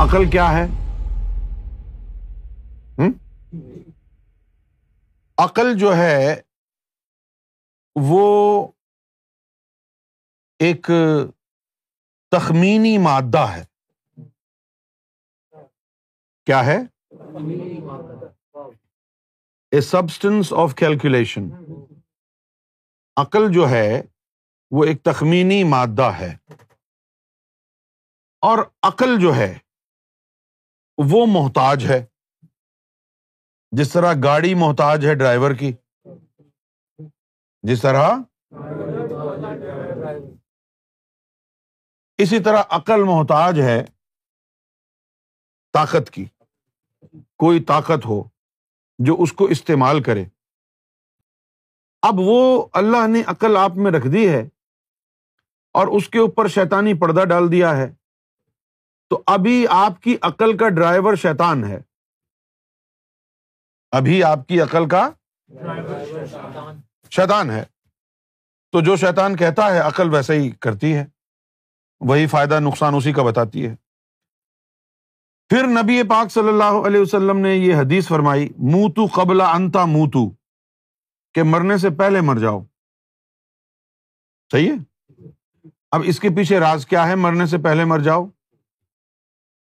عقل 0.00 0.30
کیا 0.30 0.44
ہے؟ 0.50 0.66
عقل 5.38 5.78
جو 5.78 5.96
ہے، 5.96 6.40
وہ 8.00 8.72
ایک 10.58 10.90
تخمینی 12.30 12.98
مادہ 12.98 13.38
ہے۔ 13.38 13.64
کیا 16.44 16.64
ہے؟ 16.66 16.78
اے 19.70 19.80
سبسٹنس 19.80 20.52
آف 20.52 20.74
کیلکولیشن 20.74 21.42
عقل 23.16 23.52
جو 23.52 23.68
ہے، 23.68 24.02
وہ 24.70 24.84
ایک 24.84 25.02
تخمینی 25.02 25.64
مادہ 25.64 26.10
ہے۔ 26.18 26.36
اور 28.40 28.58
عقل 28.82 29.20
جو 29.20 29.34
ہے 29.34 29.58
وہ 30.98 31.26
محتاج 31.26 31.86
ہے۔ 31.90 32.06
جس 33.70 33.92
طرح 33.92 34.14
گاڑی 34.24 34.54
محتاج 34.54 35.06
ہے 35.06 35.14
ڈرائیور 35.14 35.50
کی۔ 35.50 35.72
جس 37.62 37.82
طرح 37.82 38.10
اسی 42.18 42.42
طرح 42.42 42.62
عقل 42.70 43.04
محتاج 43.04 43.60
ہے 43.60 43.84
طاقت 45.72 46.10
کی۔ 46.10 46.24
کوئی 47.36 47.64
طاقت 47.64 48.06
ہو 48.06 48.28
جو 48.98 49.16
اس 49.18 49.32
کو 49.32 49.44
استعمال 49.44 50.02
کرے۔ 50.02 50.24
اب 52.02 52.14
وہ 52.16 52.66
اللہ 52.72 53.06
نے 53.08 53.22
عقل 53.26 53.56
آپ 53.56 53.70
میں 53.74 53.90
رکھ 53.90 54.06
دی 54.12 54.28
ہے 54.28 54.48
اور 55.72 55.86
اس 55.86 56.08
کے 56.08 56.18
اوپر 56.18 56.48
شیطانی 56.48 56.94
پردہ 56.94 57.24
ڈال 57.24 57.52
دیا 57.52 57.76
ہے۔ 57.76 57.94
تو 59.10 59.22
ابھی 59.26 59.66
آپ 59.70 60.02
کی 60.02 60.16
عقل 60.22 60.56
کا 60.56 60.68
ڈرائیور 60.68 61.14
شیطان 61.14 61.64
ہے۔ 61.64 61.80
ابھی 63.90 64.24
آپ 64.24 64.38
کی 64.48 64.60
عقل 64.60 64.88
کا 64.88 65.10
شیطان 67.10 67.50
ہے۔ 67.50 67.64
تو 68.72 68.80
جو 68.80 68.96
شیطان 68.96 69.36
کہتا 69.36 69.74
ہے 69.74 69.78
عقل 69.78 70.14
ویسے 70.14 70.34
ہی 70.34 70.50
کرتی 70.50 70.94
ہے۔ 70.94 71.06
وہی 72.00 72.26
فائدہ 72.26 72.60
نقصان 72.60 72.94
اسی 72.94 73.12
کا 73.12 73.22
بتاتی 73.22 73.66
ہے۔ 73.66 73.74
پھر 75.48 75.66
نبی 75.66 76.02
پاک 76.02 76.32
صلی 76.32 76.48
اللہ 76.48 76.86
علیہ 76.86 77.00
وسلم 77.00 77.38
نے 77.38 77.54
یہ 77.54 77.74
حدیث 77.74 78.08
فرمائی 78.08 78.48
منہ 78.58 79.06
قبل 79.14 79.40
انتا 79.40 79.84
منہ 79.84 80.28
کہ 81.34 81.42
مرنے 81.42 81.78
سے 81.78 81.90
پہلے 81.90 82.20
مر 82.20 82.36
جاؤ۔ 82.36 82.60
صحیح 84.52 84.72
ہے؟ 84.72 84.76
اب 85.90 86.00
اس 86.04 86.20
کے 86.20 86.28
پیچھے 86.28 86.60
راز 86.60 86.86
کیا 86.86 87.08
ہے؟ 87.08 87.14
مرنے 87.14 87.46
سے 87.46 87.58
پہلے 87.58 87.84
مر 87.84 87.98
جاؤ۔ 87.98 88.26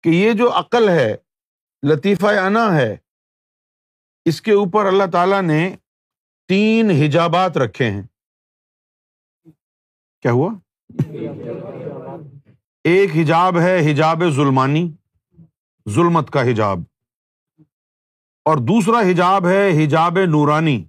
کہ 0.03 0.09
یہ 0.09 0.33
جو 0.33 0.59
عقل 0.59 0.89
ہے، 0.89 1.15
لطیفہ 1.87 2.25
انا 2.25 2.75
ہے، 2.75 2.97
اس 4.25 4.41
کے 4.41 4.51
اوپر 4.51 4.85
اللہ 4.85 5.03
تعالی 5.11 5.41
نے 5.41 5.75
تین 6.47 6.89
حجابات 6.89 7.57
رکھے 7.57 7.91
ہیں۔ 7.91 8.03
کیا 10.21 10.31
ہوا؟ 10.31 10.53
ایک 12.83 13.09
حجاب 13.15 13.59
ہے 13.59 13.91
حجاب 13.91 14.23
ظلمانی، 14.29 14.91
ظلمت 15.89 16.29
کا 16.29 16.41
حجاب۔ 16.41 16.77
اور 18.45 18.57
دوسرا 18.57 18.99
حجاب 18.99 19.47
ہے 19.47 19.85
حجاب 19.85 20.17
نورانی۔ 20.27 20.85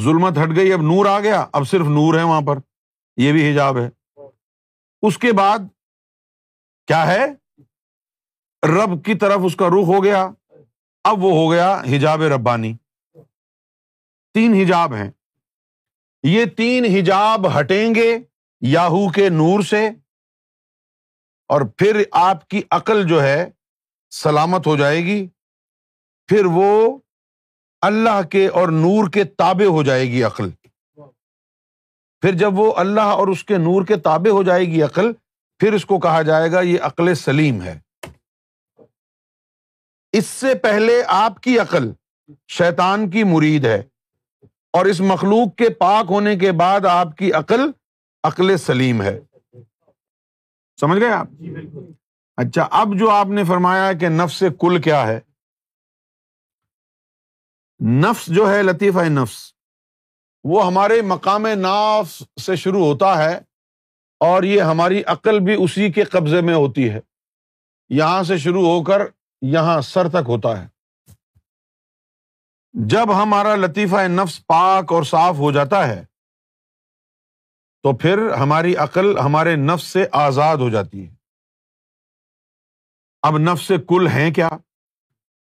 ظلمت 0.00 0.32
ہٹ 0.38 0.56
گئی، 0.56 0.72
اب 0.72 0.80
نور 0.80 1.06
آ 1.06 1.20
گیا، 1.20 1.46
اب 1.52 1.64
صرف 1.64 1.86
نور 1.86 2.18
ہے 2.18 2.22
وہاں 2.22 2.40
پر، 2.40 2.56
یہ 3.16 3.32
بھی 3.32 3.52
حجاب 3.52 3.78
ہے۔ 3.78 3.90
اس 5.02 5.18
کے 5.18 5.32
بعد 5.32 5.58
کیا 6.86 7.06
ہے؟ 7.06 7.43
رب 8.64 9.04
کی 9.04 9.14
طرف 9.14 9.40
اس 9.44 9.56
کا 9.56 9.68
رخ 9.68 9.86
ہو 9.86 10.04
گیا۔ 10.04 10.28
اب 11.04 11.24
وہ 11.24 11.32
ہو 11.32 11.52
گیا 11.52 11.80
حجاب 11.80 12.22
ربانی۔ 12.22 12.76
تین 14.34 14.54
حجاب 14.54 14.94
ہیں۔ 14.94 15.10
یہ 16.22 16.44
تین 16.44 16.84
حجاب 16.84 17.60
ہٹیں 17.60 17.94
گے 17.94 18.18
یاہو 18.60 19.10
کے 19.10 19.28
نور 19.28 19.62
سے۔ 19.62 19.88
اور 21.48 21.60
پھر 21.60 22.02
آپ 22.12 22.48
کی 22.48 22.62
عقل 22.70 23.08
جو 23.08 23.22
ہے 23.22 23.50
سلامت 24.10 24.66
ہو 24.66 24.76
جائے 24.76 25.04
گی۔ 25.04 25.28
پھر 26.26 26.44
وہ 26.44 26.98
اللہ 27.80 28.22
کے 28.30 28.48
اور 28.48 28.68
نور 28.68 29.10
کے 29.10 29.24
تابے 29.24 29.66
ہو 29.66 29.82
جائے 29.82 30.06
گی 30.06 30.22
عقل۔ 30.22 30.50
پھر 32.20 32.32
جب 32.32 32.58
وہ 32.58 32.74
اللہ 32.76 33.00
اور 33.00 33.28
اس 33.28 33.44
کے 33.44 33.58
نور 33.58 33.86
کے 33.86 33.96
تابے 33.96 34.30
ہو 34.30 34.42
جائے 34.42 34.64
گی 34.64 34.82
عقل، 34.82 35.12
پھر 35.58 35.72
اس 35.72 35.84
کو 35.84 36.00
کہا 36.00 36.22
جائے 36.22 36.52
گا 36.52 36.60
یہ 36.60 36.78
عقل 36.82 37.14
سلیم 37.14 37.62
ہے۔ 37.62 37.83
اس 40.14 40.26
سے 40.26 40.54
پہلے 40.54 41.02
آپ 41.06 41.40
کی 41.40 41.58
عقل 41.58 41.92
شیطان 42.48 43.10
کی 43.10 43.24
مرید 43.24 43.64
ہے 43.64 43.82
اور 44.72 44.86
اس 44.86 45.00
مخلوق 45.00 45.56
کے 45.56 45.70
پاک 45.70 46.06
ہونے 46.08 46.36
کے 46.36 46.52
بعد 46.52 46.86
آپ 46.86 47.16
کی 47.16 47.32
عقل 47.32 47.70
عقل 48.22 48.56
سلیم 48.56 49.02
ہے۔ 49.02 49.20
سمجھ 50.80 51.00
گئے 51.00 51.10
آپ؟ 51.10 51.26
جی، 51.30 51.54
اچھا 52.36 52.68
اب 52.70 52.88
جو 52.98 53.10
آپ 53.10 53.26
نے 53.26 53.44
فرمایا 53.44 53.92
کہ 53.92 54.08
نفس 54.08 54.42
کل 54.60 54.80
کیا 54.80 55.06
ہے۔ 55.06 55.20
نفس 57.86 58.26
جو 58.26 58.54
ہے 58.54 58.62
لطیفہ 58.62 58.98
نفس 58.98 59.52
وہ 60.44 60.66
ہمارے 60.66 61.02
مقام 61.02 61.46
ناف 61.46 62.22
سے 62.40 62.56
شروع 62.56 62.84
ہوتا 62.86 63.24
ہے 63.24 63.38
اور 64.20 64.42
یہ 64.42 64.62
ہماری 64.62 65.02
عقل 65.06 65.40
بھی 65.40 65.64
اسی 65.64 65.92
کے 65.92 66.04
قبضے 66.04 66.40
میں 66.40 66.54
ہوتی 66.54 66.90
ہے۔ 66.90 67.00
یہاں 67.88 68.22
سے 68.22 68.38
شروع 68.38 68.66
ہو 68.66 68.84
کر 68.84 69.02
یہاں 69.46 69.80
سر 69.80 70.08
تک 70.08 70.28
ہوتا 70.28 70.62
ہے۔ 70.62 70.68
جب 72.72 73.22
ہمارا 73.22 73.56
لطیفہ 73.56 74.08
نفس 74.08 74.46
پاک 74.46 74.92
اور 74.92 75.02
صاف 75.02 75.34
ہو 75.38 75.52
جاتا 75.52 75.88
ہے، 75.88 76.04
تو 77.82 77.96
پھر 77.96 78.32
ہماری 78.32 78.76
عقل 78.76 79.18
ہمارے 79.18 79.56
نفس 79.56 79.84
سے 79.84 80.06
آزاد 80.12 80.56
ہو 80.56 80.70
جاتی 80.70 81.08
ہے۔ 81.08 81.14
اب 83.22 83.38
نفس 83.38 83.72
کل 83.88 84.08
ہیں 84.08 84.34
کیا؟ 84.34 84.48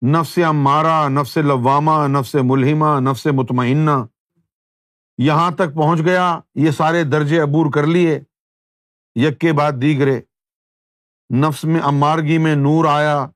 نفس 0.06 0.40
امارا 0.48 1.08
نفس 1.08 1.38
لوامہ، 1.38 2.20
نفس 2.20 2.36
ملحمہ 2.44 3.12
نفس 3.12 3.26
مطمئنہ۔ 3.26 4.06
یہاں 5.18 5.52
تک 5.52 5.76
پہنچ 5.76 6.00
گیا، 6.06 6.40
یہ 6.56 6.72
سارے 6.72 7.04
درجے 7.04 7.42
عبور 7.42 7.72
کر 7.72 7.88
لیے۔ 7.88 8.20
یک 9.16 9.40
کے 9.40 9.54
بعد 9.54 9.72
دیگرے۔ 9.82 10.22
نفس 11.36 11.64
میں 11.64 11.82
امارگی 11.82 12.38
میں 12.38 12.56
نور 12.56 12.86
آیا۔ 12.86 13.28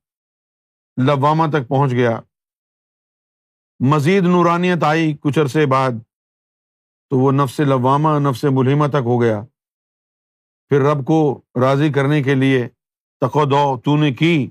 لوامہ 0.97 1.47
تک 1.47 1.67
پہنچ 1.67 1.91
گیا۔ 1.91 2.19
مزید 3.79 4.23
نورانیت 4.23 4.83
آئی 4.83 5.17
کچھ 5.21 5.39
عرصے 5.39 5.65
بعد 5.65 5.91
تو 7.09 7.17
وہ 7.17 7.31
نفس 7.31 7.59
لوامہ 7.59 8.29
نفس 8.29 8.45
ملحمہ 8.51 8.87
تک 8.87 9.01
ہو 9.03 9.21
گیا۔ 9.21 9.41
پھر 10.69 10.81
رب 10.81 11.05
کو 11.05 11.41
راضی 11.61 11.91
کرنے 11.91 12.23
کے 12.23 12.35
لیے 12.35 12.67
تقو 13.21 13.77
تو 13.77 13.97
نے 13.97 14.11
کی۔ 14.11 14.49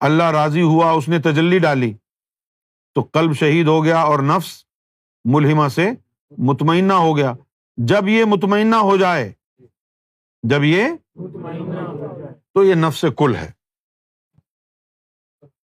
اللہ 0.00 0.22
راضی 0.22 0.62
ہوا 0.62 0.90
اس 0.90 1.08
نے 1.08 1.18
تجلی 1.18 1.58
ڈالی۔ 1.58 1.94
تو 2.94 3.02
قلب 3.02 3.32
شہید 3.32 3.66
ہو 3.66 3.84
گیا 3.84 4.00
اور 4.00 4.18
نفس 4.18 4.64
ملحمہ 5.24 5.68
سے 5.68 5.90
مطمئنہ 6.38 6.92
ہو 6.92 7.16
گیا۔ 7.16 7.32
جب 7.76 8.08
یہ 8.08 8.24
مطمئنہ 8.24 8.76
ہو 8.76 8.96
جائے 8.96 9.32
جب 10.42 10.64
یہ 10.64 10.88
تو 12.54 12.64
یہ 12.64 12.74
نفس 12.74 13.04
کل 13.16 13.36
ہے۔ 13.36 13.52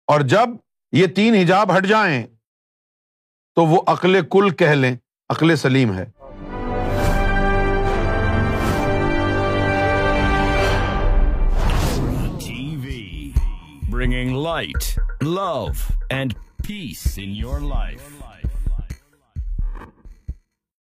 اور 0.07 0.21
جب 0.21 0.49
یہ 0.93 1.07
تین 1.07 1.35
حجاب 1.35 1.77
ہٹ 1.77 1.87
جائیں 1.87 2.27
تو 3.55 3.67
وہ 3.67 3.83
عقل 3.87 4.21
کل 4.31 4.51
کہہ 4.51 4.71
لیں، 4.71 4.97
عقل 5.29 5.57
سلیم 5.57 5.99
ہے۔ 5.99 6.05
Bringing 13.91 14.37
light 14.43 14.99
love 15.23 15.67
and 16.11 16.35
peace 16.69 17.19
in 17.23 17.31
your 17.31 17.61
life 17.61 18.22